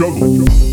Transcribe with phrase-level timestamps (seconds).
[0.00, 0.69] jungle.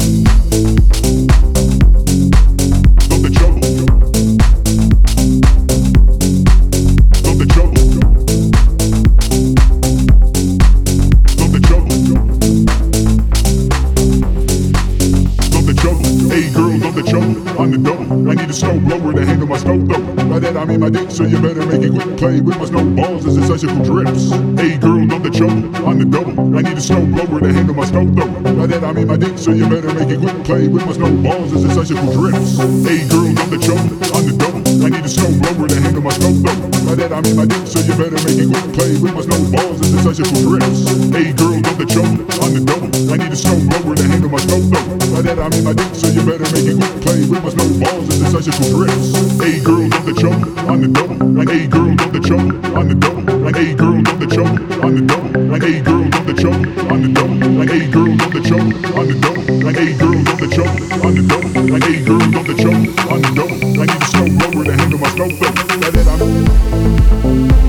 [20.37, 22.13] By that I mean my dick, so you better make it quick.
[22.13, 24.29] Play with my snowballs as it icicle drips.
[24.53, 25.65] Hey girl, stop the trouble.
[25.81, 26.37] On the double.
[26.53, 28.29] I need a snow blower to handle my snow though.
[28.53, 30.37] By that I mean my dick, so you better make it quick.
[30.45, 32.53] Play with my snowballs as it icicle drips.
[32.85, 33.89] Hey girl, stop the trouble.
[34.13, 34.61] On the double.
[34.85, 36.85] I need a snow blower to handle my snow though.
[36.85, 38.65] By that I mean my dick, so you better make it quick.
[38.77, 40.85] Play with my snowballs as it icicle drips.
[41.17, 42.21] Hey girl, stop the trouble.
[42.45, 42.93] On the double.
[43.09, 45.06] I need a snow blower to handle my snow though.
[45.17, 47.01] By that I mean my dick, so you better make it quick.
[47.01, 49.17] Play with my snowballs as it icicle drips.
[49.41, 50.45] Hey girl, stop the trouble.
[50.69, 51.17] On the double.
[51.33, 52.53] Like hey girl, stop the trouble.
[52.77, 53.25] On the double.
[53.41, 54.61] Like hey girl, stop the trouble.
[54.85, 55.41] On the double.
[55.49, 56.69] Like hey girl, stop the trouble.
[56.93, 57.33] On the double.
[57.33, 58.77] Like hey girl, stop the trouble.
[58.93, 59.41] On the double.
[59.65, 60.77] Like hey girl, stop the trouble.
[61.01, 61.65] On the double.
[61.65, 62.85] Like hey girl, stop the trouble.
[63.09, 63.57] On the double.
[63.73, 65.81] I need a snow blower to handle my snow though.
[65.81, 67.66] By that I that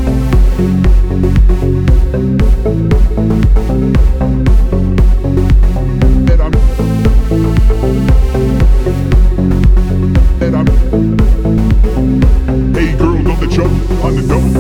[14.01, 14.58] the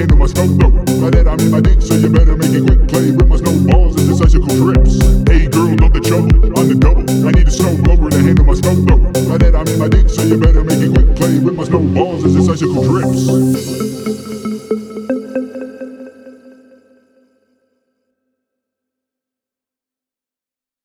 [0.00, 0.70] handle my snow though.
[1.00, 2.88] By that I mean my dick, so you better make it quick.
[2.88, 4.96] Play with my snowballs as it's icicle drips.
[5.28, 6.32] Hey girl, don't the trouble.
[6.58, 7.04] On the double.
[7.28, 8.98] I need a snow blower to handle my snow though.
[9.28, 11.14] By that I mean my dick, so you better make it quick.
[11.16, 13.99] Play with my snowballs as it's icicle drips.